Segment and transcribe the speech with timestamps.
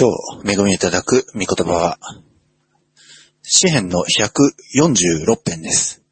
[0.00, 0.08] 今
[0.42, 1.98] 日、恵みいただく御言葉は、
[3.42, 6.02] 詩編の146編です。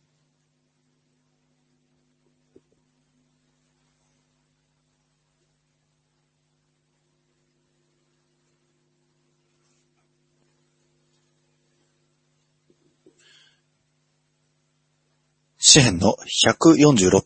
[15.57, 16.15] 詩編の
[16.45, 17.23] 146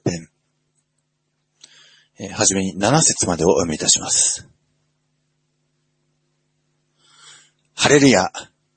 [2.19, 4.52] 編、はじめに7節までをお読みいたします。
[7.83, 8.31] ハレルヤ、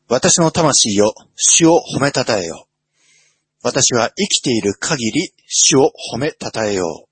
[0.09, 2.67] 私の魂よ、主を褒めたたえよ。
[3.61, 7.09] 私は生きている限り、主を褒めたたえよう。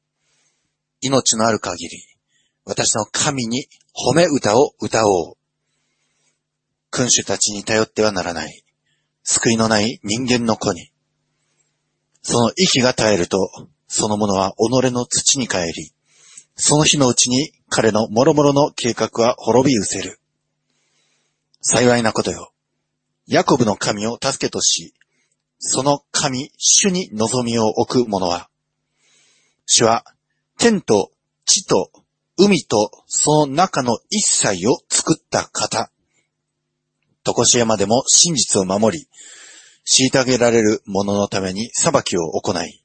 [1.01, 1.99] 命のある限り、
[2.65, 5.35] 私の神に褒め歌を歌おう。
[6.89, 8.63] 君主たちに頼ってはならない。
[9.21, 10.89] 救いのない人間の子に。
[12.23, 13.37] その息が絶えると、
[13.87, 15.91] そのものは己の土に帰り、
[16.55, 20.20] その日のうちに彼の諸々の計画は滅び失せる。
[21.66, 22.52] 幸いなことよ。
[23.26, 24.93] ヤコブの神を助けとし、
[25.60, 28.49] その神、主に望みを置く者は、
[29.65, 30.04] 主は
[30.57, 31.10] 天と
[31.46, 31.90] 地と
[32.37, 35.90] 海とその中の一切を作った方。
[37.24, 39.07] とこしえまでも真実を守り、
[39.85, 42.84] 虐げられる者のために裁きを行い、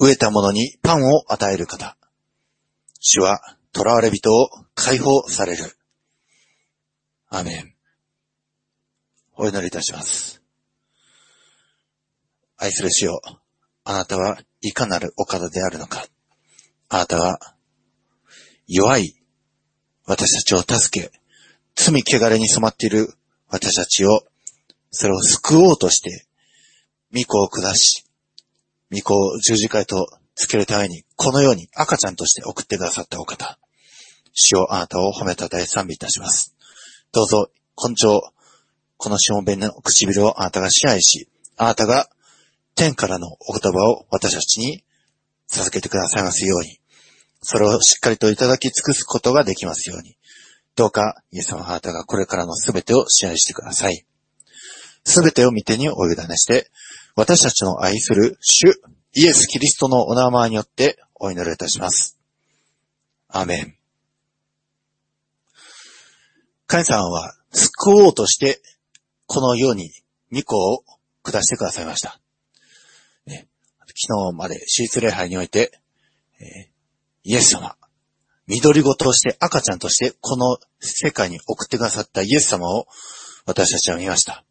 [0.00, 1.96] 飢えた者にパンを与える方。
[2.98, 3.40] 主は
[3.72, 5.76] 囚われ人を解放される。
[7.28, 7.73] アメン。
[9.36, 10.42] お祈りいたします。
[12.56, 13.20] 愛する主よ、
[13.84, 16.06] あなたはいかなるお方であるのか。
[16.88, 17.54] あなたは
[18.66, 19.16] 弱い
[20.06, 21.10] 私たちを助け、
[21.74, 23.14] 罪汚れに染まっている
[23.48, 24.20] 私たちを、
[24.90, 26.26] それを救おうとして、
[27.12, 28.04] 御子を下し、
[28.92, 33.58] 御子を十字架へとつけるために、このように赤ちゃんとして送ってくださったお方。
[34.32, 36.54] 主をあなたを褒めたたえ賛美いたします。
[37.12, 38.20] どうぞ、根性、
[38.96, 42.08] このしもべの唇をあなたが支配し、あなたが
[42.74, 44.84] 天からのお言葉を私たちに
[45.46, 46.80] 授けてくださいますように、
[47.42, 50.16] それをしっかりといただき尽くすことができますように、
[50.76, 54.04] どうか、イエス様あなたがこれからのすべてを支配してください。
[55.04, 56.70] すべてを見てにお委ねして、
[57.14, 58.80] 私たちの愛する主、
[59.14, 62.18] イエス・キリストのお名前によってお祈りいたします。
[63.28, 63.76] アメン。
[66.66, 68.60] 神様は救おうとして
[69.26, 69.90] このように
[70.32, 70.84] 2個を
[71.22, 72.20] 下してくださいました。
[73.26, 73.48] ね、
[73.80, 75.78] 昨日まで手術礼拝において、
[76.40, 76.70] え、
[77.24, 77.76] イエス様、
[78.46, 82.86] 緑ごとして赤ちゃんとしてこの世界に送ってくださったイエス様を
[83.46, 84.44] 私たちは見ました。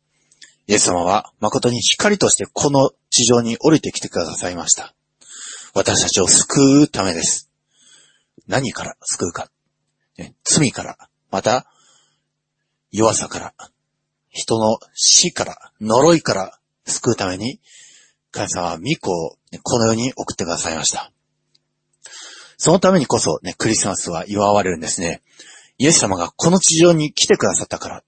[0.65, 4.95] イエス様は誠に光としてこの地上に降りてきてくださいました。
[5.75, 7.49] 私たちを救うためです。
[8.47, 9.49] 何から救うか。
[10.17, 10.97] ね、罪から、
[11.31, 11.65] また
[12.91, 13.53] 弱さから、
[14.33, 17.61] 人の死から、呪いから救うために、
[18.31, 21.11] 神様は御子をこの世に送ってくださいました。
[22.57, 25.21] そのためにこそね、クリスマスは祝われるんですね。
[25.77, 28.03] イエス様がこの地上に来てくださったから、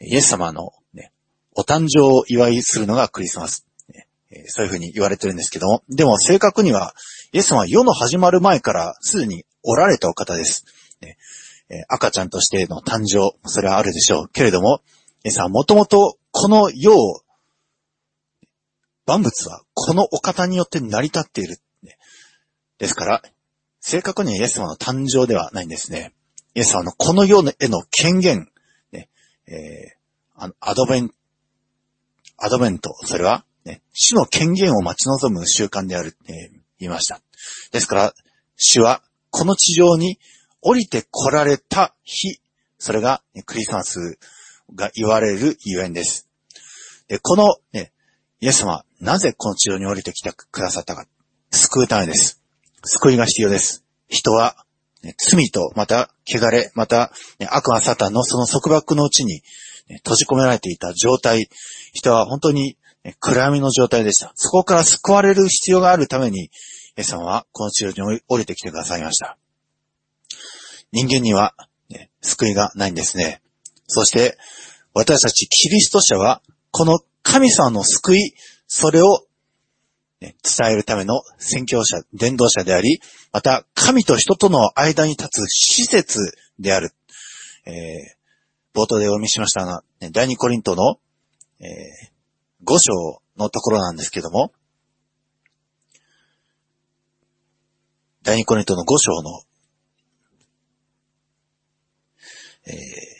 [0.00, 1.12] イエス様の、ね、
[1.54, 3.66] お誕生を祝いするのがクリスマス。
[4.48, 6.94] そういうふうに言われてるんですけども、でも正確には、
[7.32, 10.66] イエス様は世の始まる前からすでにおられたお方です。
[11.88, 14.28] 赤ちゃんとしての誕生、それはあるでしょう。
[14.28, 14.82] けれども、
[15.26, 17.22] 皆さん、もともとこの世を、
[19.06, 21.58] 万物はこのお方によって成り立っている。
[22.78, 23.22] ですから、
[23.80, 26.12] 正確にはイエス様の誕生ではないんですね。
[26.54, 28.52] イエス様のこの世への権限、
[28.92, 29.08] ね
[29.48, 31.10] えー、あのアドベン、
[32.36, 37.20] アドベント、それは、ね、主の権限を待ち望む習慣である、って言いました。
[37.72, 38.14] ですから、
[38.54, 40.20] 主はこの地上に
[40.60, 42.40] 降りて来られた日、
[42.78, 44.20] それが、ね、クリスマス
[44.74, 46.28] が言われるゆえんです。
[47.08, 47.92] で、このね、
[48.40, 51.06] イエス様なぜこの地上に降りてきてくださったか。
[51.50, 52.42] 救うためです。
[52.84, 53.84] 救いが必要です。
[54.08, 54.64] 人は、
[55.02, 59.42] ね、罪と、また、汚れ、また、ね、悪魔サタンのその束縛のうちに、
[59.88, 61.48] ね、閉じ込められていた状態、
[61.92, 64.32] 人は本当に、ね、暗闇の状態でした。
[64.34, 66.50] そこから救われる必要があるために、イ
[66.96, 69.36] エス様はこの地上に降りてきてくださいました。
[70.92, 71.54] 人間には、
[71.88, 73.42] ね、救いがないんですね。
[73.86, 74.36] そして、
[74.94, 78.34] 私たちキリスト者は、この神様の救い、
[78.66, 79.26] それを、
[80.20, 83.00] ね、伝えるための宣教者、伝道者であり、
[83.32, 86.18] また、神と人との間に立つ施設
[86.58, 86.90] である。
[87.66, 90.98] えー、冒頭でお読みしましたが、第二コリントの、
[91.60, 94.52] えー、5章のところなんですけども、
[98.22, 99.42] 第二コリントの5章の、
[102.66, 103.15] えー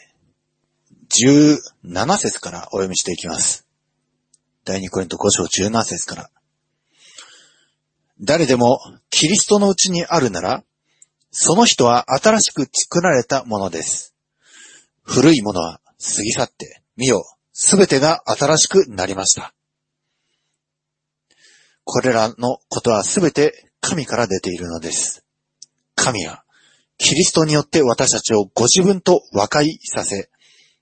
[1.23, 3.67] 17節からお読みしていきます。
[4.65, 6.29] 第2コリント5章17節から。
[8.19, 8.79] 誰でも
[9.09, 10.63] キリストのうちにあるなら、
[11.31, 14.15] その人は新しく作られたものです。
[15.03, 17.23] 古いものは過ぎ去って、見よ、
[17.53, 19.53] すべてが新しくなりました。
[21.83, 25.23] これらのことはすべて神から出ているのです。
[25.95, 26.43] 神は、
[26.97, 30.29] キリストによって私たちをご自分と和解させ、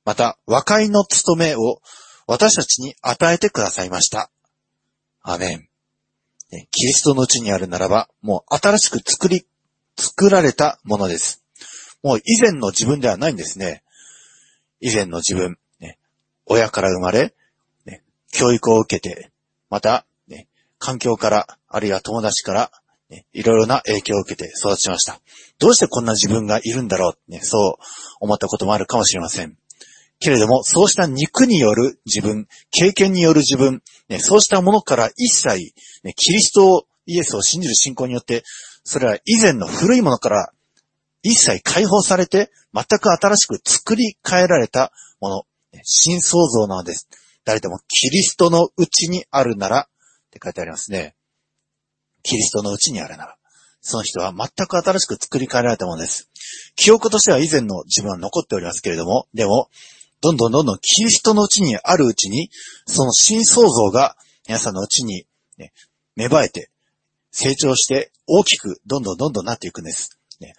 [0.05, 1.81] また和解の務めを
[2.27, 4.31] 私たちに与えてくださいました。
[5.21, 5.67] アメン。
[6.71, 9.45] キリストのうちにあるならば、もう新しく作り、
[9.97, 11.43] 作られたものです。
[12.03, 13.83] もう以前の自分ではないんですね。
[14.79, 15.97] 以前の自分、ね、
[16.45, 17.33] 親から生まれ、
[17.85, 19.31] ね、教育を受けて、
[19.71, 20.47] また、ね、
[20.77, 22.71] 環境から、あるいは友達から、
[23.09, 25.19] ね、いろいろな影響を受けて育ちました。
[25.57, 27.83] どうしてこんな自分がいるんだろう、ね、そう
[28.19, 29.57] 思ったこともあるかもしれません。
[30.25, 33.81] けれども、そうした肉による自分、経験による自分、
[34.19, 35.73] そうしたものから一切、
[36.15, 38.43] キリストを、イエスを信じる信仰によって、
[38.83, 40.51] それは以前の古いものから
[41.21, 45.43] 一切解放されて、全く新しく作り変えられたもの、
[45.83, 47.07] 新創造なのです。
[47.43, 51.15] 誰でもキリストのうちにあるなら、って書いてありますね。
[52.23, 53.37] キリストのうちにあるなら。
[53.81, 56.31] その人は全く新しく作り変えられたものです。
[56.75, 59.69] 記憶としては以前の自分は残っておりますけれども、でも、
[60.21, 62.49] どんどんどんどんキリストのうちにあるうちに、
[62.85, 64.15] その新創造が
[64.47, 65.25] 皆さんのうちに、
[65.57, 65.71] ね、
[66.15, 66.69] 芽生えて、
[67.31, 70.17] 成長して大きくどんどんどんどんなっていくんです。
[70.39, 70.53] ね、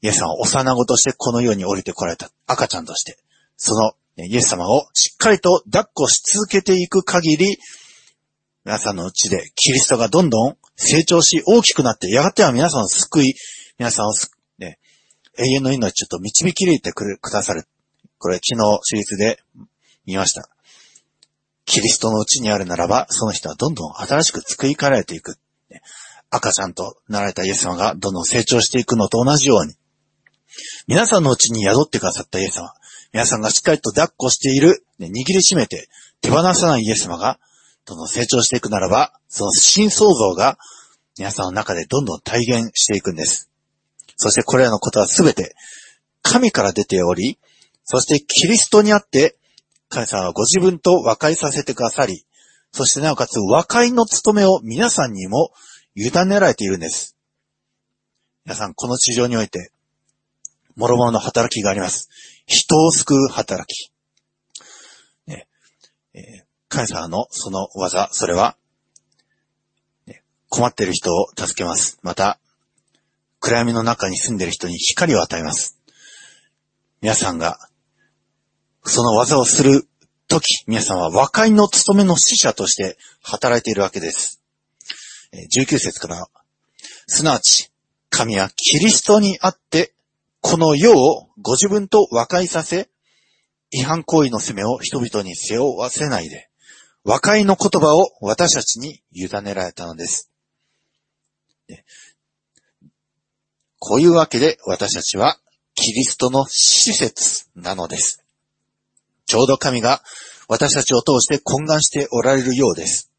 [0.00, 3.18] イエス様は幼子としてこの世に降りてこられた赤ちゃんとして、
[3.56, 7.58] そのねイエス様をしっかりと抱っこし続けていく限り、
[8.64, 13.34] 皆さんのうちでキリストがどんどん成長し大きくなって、やがては皆さんを救い、
[13.78, 14.12] 皆さんを、
[14.58, 14.78] ね、
[15.38, 17.66] 永遠の命と導き入れてくれくださる。
[18.20, 19.40] これ昨日手術で
[20.04, 20.48] 見ました。
[21.64, 25.38] キリストのうちにあるならば、その人はどんどん新しく作り変えられていく。
[26.28, 29.74] 赤ちゃんとなられたイエス様がどんどん成長していくのと同じように、
[30.86, 32.74] 皆さんのうちに宿ってくださったイエス様、
[33.12, 35.88] 皆さんがしっかりと抱っこしている、ね握りしめて
[36.20, 37.40] 手放さないイエス様が、
[37.86, 40.58] どんどん成長していくならば、その新創造が
[41.18, 43.50] 皆さんの中でどんどん体現していくんです。
[44.16, 45.54] そしてこれらのことはすべて
[46.22, 47.38] 神から出ており、
[47.92, 49.36] そしてキリストにあって、
[49.88, 52.24] 神様はご自分と和解させてくださり、
[52.70, 55.50] そしてなおかつ和解の務めを皆さんにも
[55.96, 57.16] 委ねられているんです。
[58.44, 59.72] 皆さん、この地上において、
[60.76, 62.08] 諸々の働きがあります。
[62.46, 63.90] 人を救う働き。
[65.26, 65.48] ね
[66.14, 68.56] えー神様のその技、それは、
[70.06, 71.98] ね困っている人を助けます。
[72.04, 72.38] また、
[73.40, 75.80] 暗闇の中に住んでいる人に光を与えます。
[77.00, 77.69] 皆さんが、
[78.84, 79.86] その技をする
[80.28, 84.42] とき、皆さんは和解の務めの使者として働いているわけです。
[85.54, 86.26] 19節から、
[87.06, 87.70] すなわち、
[88.08, 89.92] 神はキリストにあって、
[90.40, 92.88] この世をご自分と和解させ、
[93.70, 96.48] 違反行為の責めを人々に背負わせないで、
[97.04, 100.30] 和解の言葉を私たちに委ねられたのです。
[103.78, 105.38] こういうわけで私たちは
[105.74, 108.24] キリストの施設なのです。
[109.30, 110.02] ちょうど神が
[110.48, 113.12] 私たちを通して懇願しておられるようです。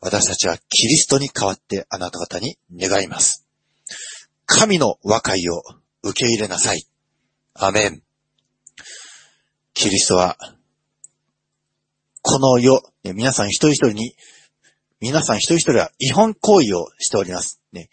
[0.00, 3.46] 私たちはキリストに代わってあなた方に願います。
[4.46, 5.60] 神の和解を
[6.02, 6.86] 受け入れなさい。
[7.52, 8.02] アメン。
[9.74, 10.38] キリストは、
[12.22, 14.16] この世、ね皆さん一人一人に、
[15.00, 17.60] 皆さん一人一人は違反行為をしております。
[17.74, 17.90] ね、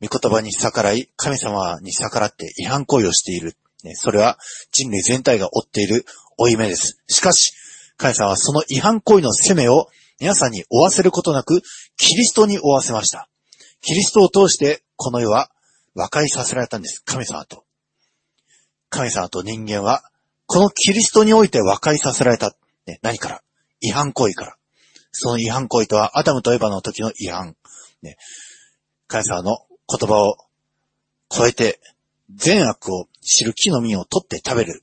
[0.00, 3.56] 御言葉に逆らい、神様に逆らって違反行為をしている。
[3.82, 4.38] ね、それは
[4.70, 6.06] 人類全体が負っている
[6.38, 6.98] 負い目です。
[7.08, 7.52] しかし、
[7.96, 9.88] 神様はその違反行為の責めを
[10.20, 11.62] 皆さんに負わせることなく、
[11.96, 13.28] キリストに負わせました。
[13.80, 15.50] キリストを通して、この世は
[15.94, 17.02] 和解させられたんです。
[17.04, 17.64] 神様と。
[18.90, 20.02] 神様と人間は、
[20.46, 22.54] このキリストにおいて和解させられた。
[22.86, 23.42] ね、何から？
[23.80, 24.56] 違反行為から。
[25.10, 27.56] その違反行為とは、アダムとエバの時の違反。
[28.02, 28.16] ね、
[29.06, 30.36] 神様の言葉を
[31.30, 31.80] 超えて、
[32.34, 34.82] 善悪を知る木の実を取って食べる。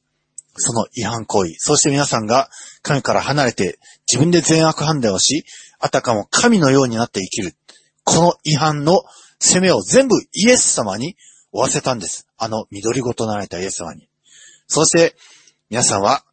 [0.55, 1.53] その違反行為。
[1.57, 2.49] そして皆さんが
[2.81, 3.79] 神から離れて
[4.11, 5.45] 自分で善悪判断をし、
[5.79, 7.55] あたかも神のようになって生きる。
[8.03, 9.03] この違反の
[9.39, 11.15] 責めを全部イエス様に
[11.51, 12.27] 負わせたんです。
[12.37, 14.07] あの緑ごとなられたイエス様に。
[14.67, 15.15] そして
[15.69, 16.23] 皆さんは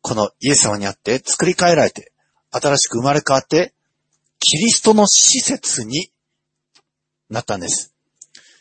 [0.00, 2.12] このイエス様にあって作り変えられて、
[2.50, 3.74] 新しく生まれ変わって、
[4.40, 6.10] キリストの施設に
[7.28, 7.92] なったんです。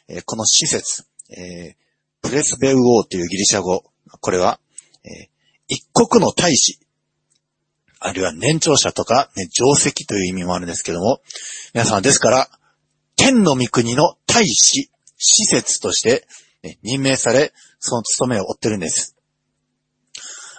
[0.10, 1.88] えこの施設、えー
[2.22, 3.86] プレスベウオーというギリシャ語、
[4.20, 4.60] これは、
[5.04, 6.80] えー一国の大使、
[8.00, 11.22] あるいは年長者とか、ね、定石という意味もあるんですけども、
[11.74, 12.50] 皆さんですから、
[13.16, 16.28] 天の御国の大使、施設として、
[16.64, 19.16] ね、任命され、その務めを負ってるんです。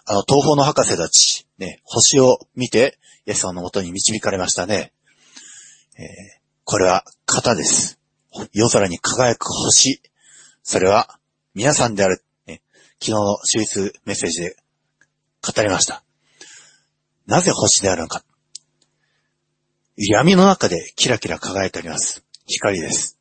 [0.04, 4.92] あの、東方の博士たち、ね、星を見て、イエス様のもとに導かれましたね。
[5.96, 6.06] えー、
[6.64, 7.98] これは型です。
[8.52, 10.02] 夜空に輝く星。
[10.62, 11.18] それは
[11.54, 12.24] 皆さんである。
[13.00, 14.56] 昨日の手術メッセージで
[15.42, 16.02] 語りました。
[17.26, 18.24] なぜ星であるのか。
[19.96, 22.24] 闇の中でキラキラ輝いております。
[22.46, 23.18] 光です。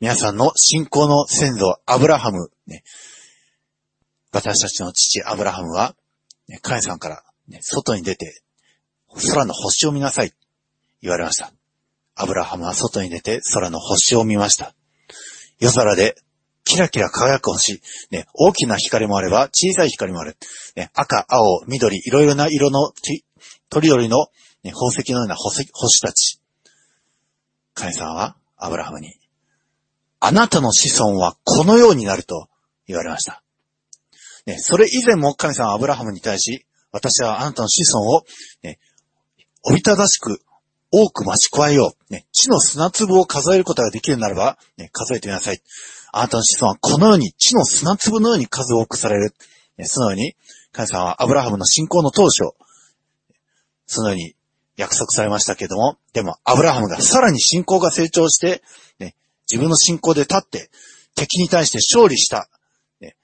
[0.00, 2.82] 皆さんの信仰の先祖、アブラハム、ね、
[4.32, 5.94] 私たちの父、アブラハムは、
[6.48, 8.42] ね、カエさんから、ね、外に出て、
[9.32, 10.32] 空の星を見なさい、
[11.00, 11.52] 言われました。
[12.16, 14.74] アブラハムは外に出て空の星を見ました。
[15.58, 16.16] 夜空で
[16.64, 17.80] キラキラ輝く星。
[18.10, 20.36] ね、大きな光もあれば、小さい光もある。
[20.76, 22.92] ね、赤、青、緑、いろいろな色の、
[23.68, 24.26] 鳥々の、
[24.62, 26.40] ね、宝石のような星星たち。
[27.74, 29.14] 神様は、アブラハムに、
[30.20, 32.48] あなたの子孫はこのようになると
[32.86, 33.42] 言われました。
[34.46, 38.22] ね、それ以前も神様はアブラハムに対し、私はあなたの子孫を、
[38.62, 38.78] ね、
[39.64, 40.40] おびただしく
[40.90, 42.12] 多く増し加えよう。
[42.12, 45.60] ね、地の砂粒を数えることができるならば、ね、数えてみなさい。
[46.16, 49.34] あなたの子孫はこのように地の砂粒のように数多くされる。
[49.82, 50.36] そのように、
[50.70, 52.54] 神様はアブラハムの信仰の当初、
[53.86, 54.36] そのように
[54.76, 58.62] 約束されましたけれども、でもアブラハムがさらに信仰が成長して、
[59.00, 59.16] ね、
[59.50, 60.70] 自分の信仰で立って、
[61.16, 62.48] 敵に対して勝利した、
[63.00, 63.16] ね、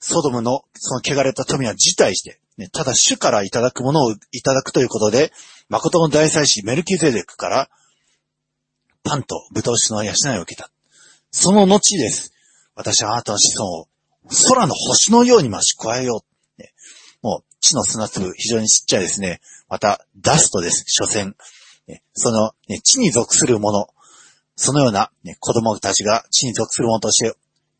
[0.00, 5.32] ソドムのその汚れた富は辞退して、ね、ただ主からいただくものをいただくということで、
[5.68, 7.68] 誠の大祭司メルキゼデクから、
[9.04, 10.70] パンと豚牛の養いを受けた。
[11.30, 12.32] その後です。
[12.78, 13.88] 私はあなたの子孫を
[14.48, 16.22] 空の星のように増し加えよ
[16.58, 16.62] う。
[16.62, 16.72] ね、
[17.22, 19.40] もう地の砂粒、非常にちっちゃいですね。
[19.68, 21.34] また、ダストです、所詮。
[21.88, 23.88] ね、その、ね、地に属するもの、
[24.54, 27.34] そのような、ね、子供たちが地に属するものとして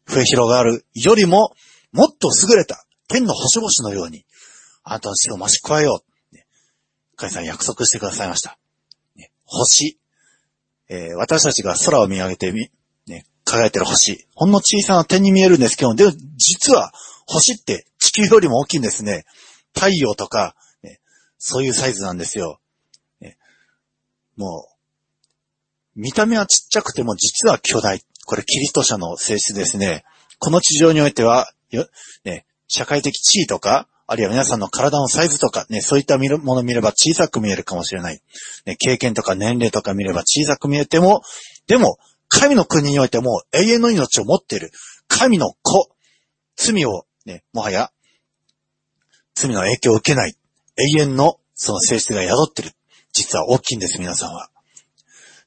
[0.09, 1.55] 増え広がるよりも、
[1.93, 4.25] もっと優れた天の星々のように、
[4.83, 6.03] あなたの死を増し加えよ
[6.33, 6.35] う。
[6.35, 6.45] ね、
[7.15, 8.59] 神さん約束してくださいました。
[9.15, 9.97] ね、星、
[10.89, 12.73] えー、私たちが空を見上げてみ、
[13.49, 14.27] 輝いてる星。
[14.35, 16.93] ほんの小さな点に見えるんですけど、でも実は
[17.27, 19.25] 星って地球よりも大きいんですね。
[19.75, 21.01] 太陽とか、ね、
[21.39, 22.61] そういうサイズなんですよ。
[23.21, 23.39] ね、
[24.37, 24.69] も
[25.97, 28.01] う、見た目はちっちゃくても実は巨大。
[28.27, 30.05] これキリスト者の性質ですね。
[30.39, 31.51] この地上においては、
[32.25, 38.21] ね、社会的地位とか、あるいは皆さんの体のサイズとか、ね、そういったものを見れば小さく見えるかもしれない。
[38.65, 41.23] ね、経験とか年齢とか見れば小さく見えても、
[41.67, 44.71] でも、神の国においても永遠の命を持っている。
[45.09, 45.91] 神の子。
[46.57, 47.93] 罪を、ね、もはや、
[49.35, 50.37] 罪の影響を受けない。
[50.77, 52.73] 永遠のその性質が宿ってる。
[53.13, 54.51] 実は大きいんです、皆さんは。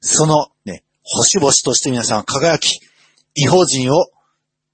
[0.00, 2.80] そのね、星々として皆さんは輝き、
[3.34, 4.06] 違法人を、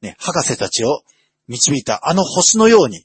[0.01, 1.03] ね、博士たちを
[1.49, 3.05] 導いたあの星のように、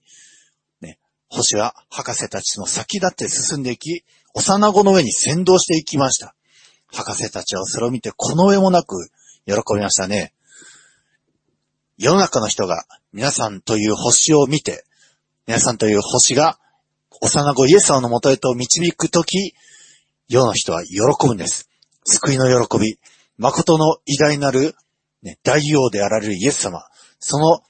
[0.82, 4.04] ね、星は博士たちの先立って進んでいき、
[4.36, 6.36] 幼子の上に先導していきました。
[6.94, 9.10] 博士たちはそれを見てこの上もなく
[9.46, 10.34] 喜びましたね。
[11.98, 14.86] 世の中の人が皆さんという星を見て、
[15.48, 16.60] 皆さんという星が
[17.22, 19.54] 幼子イエス様のもとへと導くとき、
[20.28, 21.70] 世の人は喜ぶんです。
[22.06, 23.00] 救いの喜び、
[23.38, 24.76] 誠の偉大なる、
[25.22, 26.84] ね、大王であられるイエス様、
[27.20, 27.62] その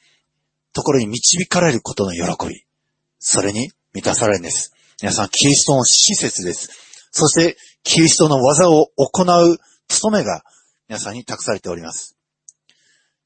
[0.73, 2.65] ところに導かれることの喜び、
[3.19, 4.73] それに満たされるんです。
[5.01, 6.69] 皆さん、キリストの施設です。
[7.11, 10.43] そして、キリストの技を行う務めが
[10.87, 12.17] 皆さんに託されております。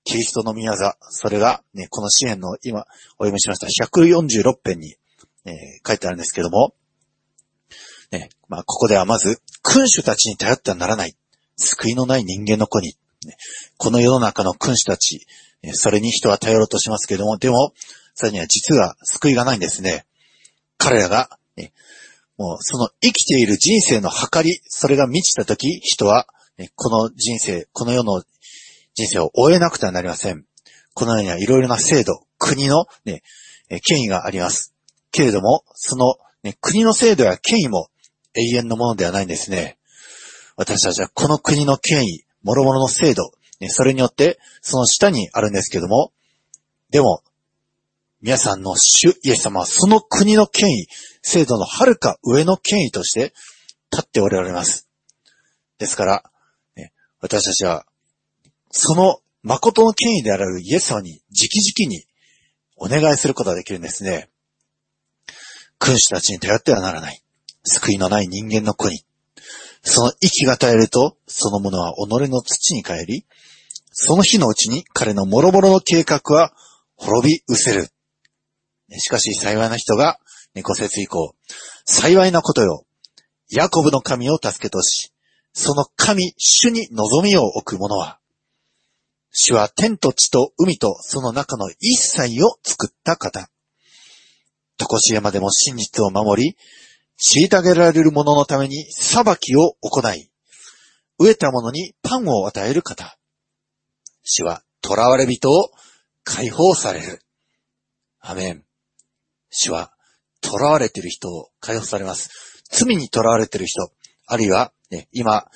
[0.04, 2.86] キリストの宮座、それが、ね、この支援の今
[3.20, 4.96] お読みしました146編に、
[5.46, 5.54] えー、
[5.88, 6.74] 書いてあるんですけども、
[8.12, 11.16] ね、まあ、ここではまず、君主たちに頼ってはならない。
[11.58, 12.96] 救いのない人間の子に。
[13.26, 13.36] ね、
[13.78, 15.26] この世の中の君主たち、
[15.74, 17.74] それに人は頼ろうとしますけども、でも、
[18.14, 20.06] それには実は救いがないんですね。
[20.78, 21.74] 彼らが、ね、
[22.38, 26.28] もうその生きている人生の計り、それが満ちたとき、人は、
[26.58, 28.24] ね、この人生、この世の
[28.94, 30.46] 人生を終えなくてはなりません。
[30.94, 33.22] この世にはいろいろな制度、国の、ね、
[33.84, 34.74] 権威があります。
[35.12, 37.90] けれども、その、ね、国の制度や権威も
[38.34, 39.78] 永遠のものではないんですね。
[40.56, 46.12] 私たちはこの国の権威、諸々の制度、ね、それによってその下にあるんですけども、
[46.90, 47.22] でも、
[48.22, 50.88] 皆さんの主イエス様はその国の権威、
[51.22, 53.34] 制度の遥か上の権威として
[53.92, 54.90] 立っておられます。
[55.78, 56.24] ですから、
[56.76, 57.86] ね、私たちは、
[58.72, 62.06] その誠の権威であるイエス様に直々に
[62.76, 64.30] お願いすることができるんですね。
[65.80, 67.22] 君主たちに頼ってはならない。
[67.64, 69.04] 救いのない人間の子に。
[69.84, 73.26] その息が絶えると、そのものは己の土に帰り、
[73.92, 76.52] その日のうちに彼の諸々の計画は
[76.96, 77.90] 滅び失せる。
[78.92, 80.20] しかし幸いな人が、
[80.54, 81.36] 猫説以降、
[81.86, 82.86] 幸いなことよ。
[83.50, 85.14] ヤコブの神を助けとし、
[85.54, 88.20] その神、主に望みを置く者は、
[89.32, 93.50] 主は天と地と海とその中の一切を作った方。
[94.78, 96.58] とこし山でも真実を守り、
[97.20, 100.30] 虐げられる者のために裁きを行い、
[101.20, 103.18] 飢えた者にパンを与える方。
[104.24, 105.72] 主は囚われ人を
[106.24, 107.22] 解放される。
[108.20, 108.67] アメン。
[109.58, 109.92] 主は
[110.44, 112.30] 囚われている人を解放されます。
[112.70, 113.92] 罪に囚われている人、
[114.28, 115.48] あるいは、ね、今、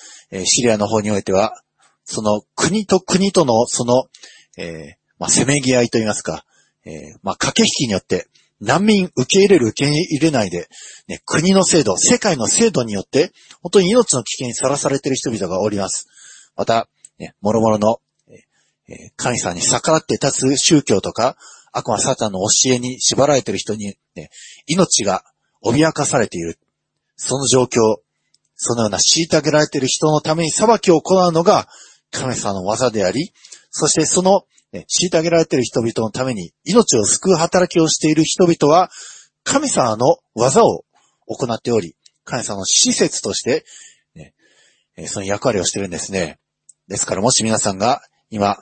[0.46, 1.62] シリアの方においては、
[2.04, 4.06] その国と国とのその、
[4.58, 6.46] えー、まあ、せめぎ合いといいますか、
[6.86, 8.28] えー、まあ、駆け引きによって、
[8.60, 10.68] 難民受け入れる受け入れないで、
[11.08, 13.32] ね、国の制度、世界の制度によって、
[13.62, 16.08] 本当に命の危険にさらされている人々がおります。
[16.56, 18.00] また、ね、諸々の、
[18.88, 21.38] えー、神さんに逆らって立つ宗教とか、
[21.72, 24.30] 悪魔サタンの教えに縛られている人に、ね、
[24.68, 25.24] 命が
[25.64, 26.60] 脅かされている。
[27.16, 27.98] その状況、
[28.56, 31.68] そのような虐げられている人のために裁きを行うのが
[32.12, 33.32] 神様の技であり、
[33.70, 38.90] そしてそのね、虐げられている人々のために命を救う働きをしている人々は、
[39.44, 40.86] 神様の技を
[41.28, 43.66] 行っており、神様の施設として、
[44.16, 44.34] ね、
[45.08, 46.40] その役割をしているんですね。
[46.88, 48.58] ですからもし皆さんが今、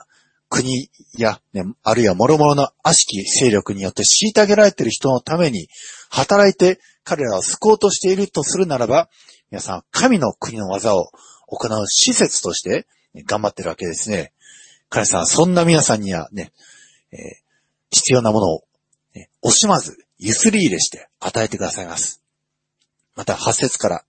[0.50, 5.68] 国や、ね、あるいは諸々の悪しき勢力によって虐げられている人のために
[6.10, 9.08] 働いて彼らを救おうとしているとするならば、
[9.50, 11.10] 皆さん、神の国の技を
[11.46, 12.86] 行う施設として
[13.26, 14.32] 頑張ってるわけですね。
[14.88, 16.52] 彼さん、そんな皆さんにはね、
[17.12, 17.18] えー、
[17.90, 18.64] 必要なものを、
[19.14, 22.22] ね、惜しまず、ゆすり入れして与えてくださいます。
[23.14, 24.04] また、八節から、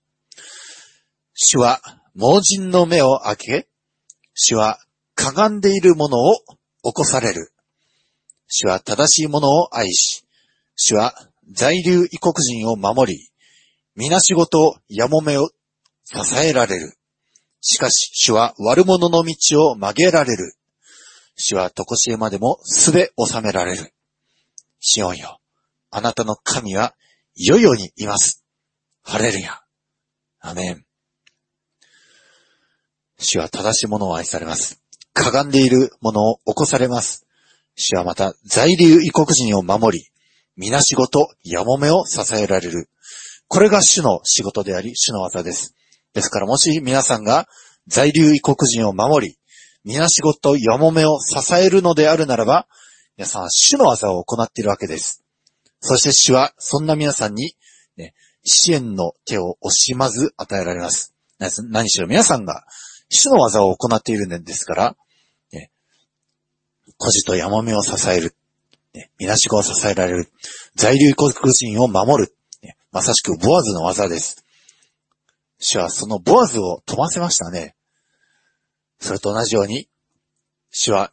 [1.34, 1.80] 主は
[2.14, 3.68] 盲人の目を開け、
[4.34, 4.78] 主は
[5.22, 6.34] かがんでいるものを
[6.82, 7.52] 起こされる。
[8.48, 10.26] 主は正しいものを愛し、
[10.74, 11.14] 主は
[11.52, 13.28] 在留異国人を守り、
[13.94, 15.50] 皆仕事、やもめを
[16.04, 16.94] 支えられる。
[17.60, 20.54] しかし、主は悪者の道を曲げられる。
[21.36, 23.94] 主はとこしえまでもすべ収められる。
[24.80, 25.38] シオンよ。
[25.90, 26.96] あなたの神は
[27.36, 28.44] いよいよにいます。
[29.04, 29.60] ハレルヤ。
[30.40, 30.84] アメン。
[33.18, 34.81] 主は正しいものを愛されます。
[35.12, 37.26] かがんでいるものを起こされます。
[37.74, 40.06] 主はまた在留異国人を守り、
[40.56, 42.88] 皆仕事、やもめを支えられる。
[43.48, 45.74] これが主の仕事であり、主の技です。
[46.14, 47.48] ですからもし皆さんが
[47.86, 49.38] 在留異国人を守り、
[49.84, 52.66] 皆仕事、やもめを支えるのであるならば、
[53.16, 55.24] 皆さんは主の技を行っているわけです。
[55.80, 57.54] そして主は、そんな皆さんに、
[57.96, 61.14] ね、支援の手を惜しまず与えられます。
[61.68, 62.64] 何しろ皆さんが
[63.14, 64.96] 主の技を行っているんですから、
[65.52, 65.70] ね、
[66.96, 68.34] 孤児とやもめを支える、
[68.94, 70.32] ね、皆仕事を支えられる、
[70.74, 74.46] 在留国人を守る、ね、まさしくボアズの技です。
[75.58, 77.76] 主はそのボアズを飛ばせましたね。
[78.98, 79.88] それと同じように、
[80.70, 81.12] 主は、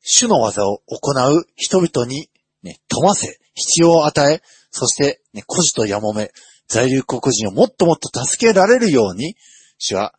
[0.00, 2.30] 主の技を行う人々に、
[2.62, 6.30] ね、富ませ、必要を与え、そして、ね、孤児とやもめ、
[6.68, 9.36] 在留国人をもっともっと助けられるように、
[9.78, 10.14] 主は、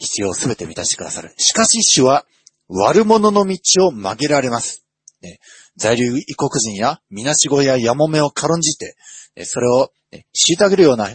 [0.00, 1.32] 必要すべて満たしてくださる。
[1.36, 2.26] しかし主は、
[2.68, 4.84] 悪者の道を曲げられます。
[5.22, 5.38] ね、
[5.76, 8.96] 在留異国人や、みなしごややもめを軽んじて、
[9.44, 11.08] それを、ね、虐げるような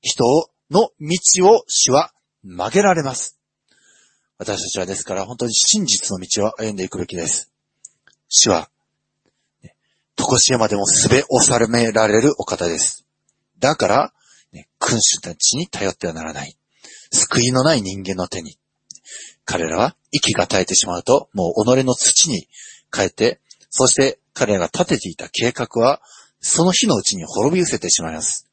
[0.00, 0.24] 人
[0.70, 3.38] の道を主は曲げられます。
[4.38, 7.52] 私たちはですから本当に真実の道を歩んでいくべきです。
[8.28, 8.70] 主は、
[10.16, 13.04] とこしえまでもすべ収められるお方です。
[13.58, 14.12] だから、
[14.52, 16.56] ね、君主たちに頼ってはならない。
[17.10, 18.56] 救いのない人間の手に。
[19.44, 22.48] 彼らは息が絶えてしまうと、もう己の土に
[22.94, 26.00] 変えて、そして彼らが立てていた計画は、
[26.40, 28.48] その日のうちに滅び失せてしまいます。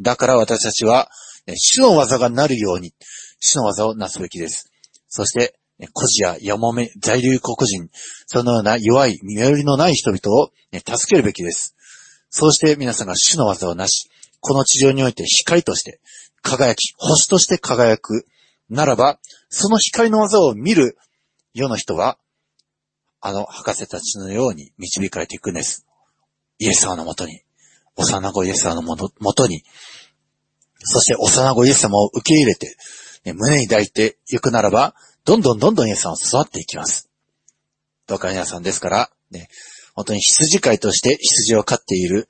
[0.00, 1.10] だから私たちは、
[1.54, 2.94] 主の技がなるように、
[3.40, 4.70] 主の技をなすべきです。
[5.08, 5.54] そして、
[5.92, 7.88] 孤児ややもめ、在留国人、
[8.26, 11.74] そのような弱い、身寄りのない人々を、助けるべきです。
[12.30, 14.08] そうして皆さんが主の技をなし、
[14.40, 16.00] この地上において光として
[16.42, 18.26] 輝き、星として輝く
[18.68, 20.98] ならば、その光の技を見る
[21.54, 22.18] 世の人は、
[23.20, 25.86] あの博士たちのように導かれていくんです。
[26.58, 27.42] イエス様のもとに、
[27.96, 29.62] 幼子イエス様のもとに、
[30.80, 32.76] そして幼子イエス様を受け入れて、
[33.24, 37.08] ね、胸に抱いていくならば、どんどんどんどんイエス様を育っていきます。
[38.06, 39.48] どうか皆さんですから、ね、
[39.94, 42.28] 本当に羊飼いとして羊を飼っている、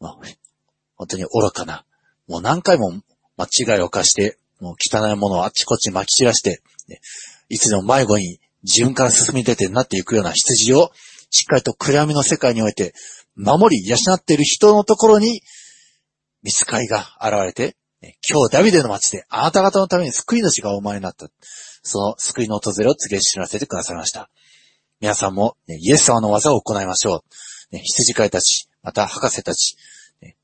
[0.00, 1.84] 本当に愚かな、
[2.28, 2.92] もう何回も
[3.36, 7.00] 間違いを犯して、もう汚いものをあっちこっち撒き散らして、ね、
[7.48, 10.90] いつでも迷子に自分から進み出てなっていくような羊を、
[11.30, 12.94] しっかりと暗闇の世界において、
[13.36, 15.42] 守り、養っている人のところに、
[16.42, 17.76] 見つかりが現れて、
[18.28, 21.28] 今日ダビデの町であなた方のために救い主がお前になった。
[21.82, 24.30] その救いの訪れを告げ知らせてくださいました。
[25.00, 27.24] 皆さんも、イエス様の技を行いましょ
[27.72, 27.76] う。
[27.76, 29.76] 羊飼いたち、また博士たち、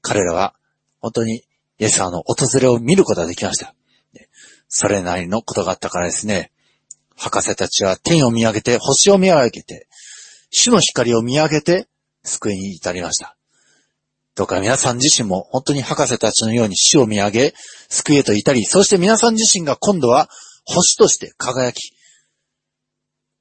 [0.01, 0.55] 彼らは
[1.01, 1.45] 本当に
[1.83, 3.75] イエス様の訪れを見ることができました。
[4.69, 6.53] それなりのことがあったからですね、
[7.17, 9.89] 博士たちは天を見上げて、星を見上げて、
[10.51, 11.89] 主の光を見上げて、
[12.23, 13.37] 救いに至りました。
[14.37, 17.55] どうか皆さん自身も本当に博士たちのように死を見上げ、
[17.89, 20.31] 救いへと至り、そして皆さん自身が今度は
[20.65, 21.97] 星として輝き、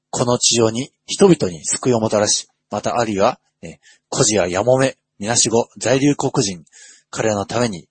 [0.09, 3.77] この地上に人々に救いをもたらし、またあるいは、え
[4.09, 6.65] 孤児ややもめ、みなしご、在留国人、
[7.11, 7.87] 彼らのために、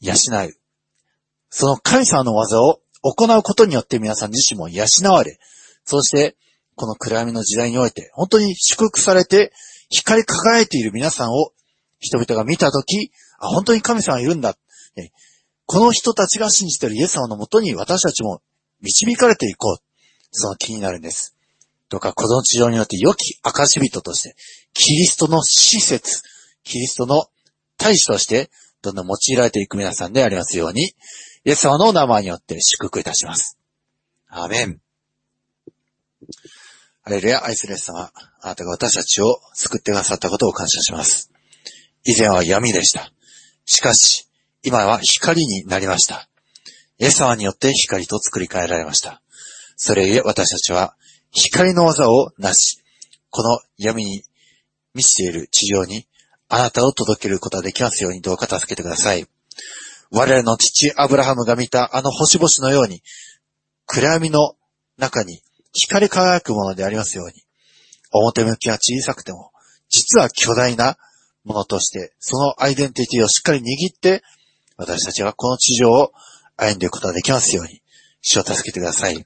[0.00, 0.16] 養う。
[1.50, 5.38] その神様の技を行うことによって皆さん自身も養われ、
[5.84, 6.36] そして、
[6.74, 9.52] この暗闇の時代において、本当に祝福されて、
[9.90, 11.52] 光り輝いている皆さんを
[11.98, 14.56] 人々が見たとき、あ、本当に神様いるんだ。
[15.70, 18.40] この人たちが信じているイエス様のもとに私たちも
[18.80, 19.76] 導かれていこう。
[20.30, 21.36] その気になるんです。
[21.88, 24.34] どうかこの地上によって良き証人として、
[24.72, 26.22] キリストの施設、
[26.64, 27.26] キリストの
[27.76, 28.50] 大使として、
[28.92, 30.94] どんどん用いられていく皆さんでありますように、
[31.44, 33.58] イエス様のお名前によって祝福いたします。
[34.28, 34.80] アーメン。
[37.02, 41.30] アレルヤ、愛するイエス様、あなたが私たちを救ってくださったことを感謝します。
[42.04, 43.12] 以前は闇でした。
[43.64, 44.28] しかし、
[44.62, 46.28] 今は光になりました。
[46.98, 49.22] イエス様によって光と作り変えられました。
[49.76, 50.96] それゆえ私たちは
[51.30, 52.82] 光の技をなし、
[53.30, 54.22] この闇に
[54.94, 56.07] 満ちている地上に
[56.48, 59.26] あなたを届けることができますようにどうか助けてください。
[60.10, 63.02] 我々の父アブラハムが見たあの星々のように、
[63.86, 64.56] 暗闇の
[64.96, 67.34] 中に光り輝くものでありますように、
[68.10, 69.52] 表向きは小さくても、
[69.88, 70.96] 実は巨大な
[71.44, 73.62] ものとして、そのアイデンティティをしっかり握
[73.94, 74.22] って、
[74.76, 76.12] 私たちがこの地上を
[76.56, 77.82] 歩んでいくことができますように、
[78.22, 79.24] 主を助けてください。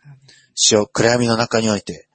[0.55, 2.09] 主を暗闇の中において、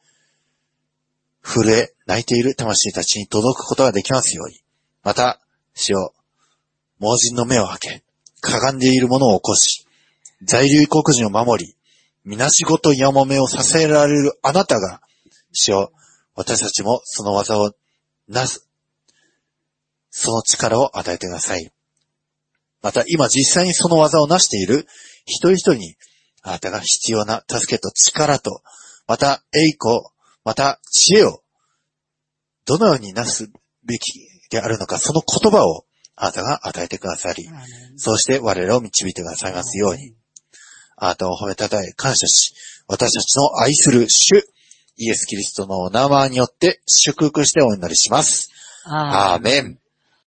[1.42, 4.67] 震え、泣いている魂たちに届くことができますように。
[5.04, 5.40] また、
[5.74, 6.14] 主を、
[7.00, 8.04] 盲人の目を開け、
[8.42, 9.86] かがんでいる者を起こし、
[10.44, 11.76] 在留国人を守り、
[12.24, 15.02] みなしごとやもめを支えられるあなたが、
[15.52, 15.92] 主を、
[16.36, 17.72] 私たちもその技を
[18.28, 18.68] なす、
[20.10, 21.72] その力を与えてください。
[22.82, 24.88] また今実際にその技を成している
[25.26, 25.96] 一人一人に、
[26.44, 28.62] あなたが必要な助けと力と、
[29.08, 30.02] また栄光、
[30.44, 31.42] また知恵を、
[32.66, 33.50] どのようになす
[33.84, 37.48] べきであるのか、その言葉をあなたが与えてくださり、
[37.96, 40.14] そうして我々を導いてくださいますように、
[40.96, 42.54] あなたを褒めたたえ感謝し、
[42.88, 44.48] 私たちの愛する主、
[44.98, 48.50] イエス・キリストのお名前によって祝福してお祈りします。
[48.86, 49.80] アーメン。